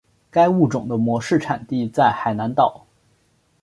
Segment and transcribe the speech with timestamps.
[0.31, 2.87] 该物种的模式产地在海南岛。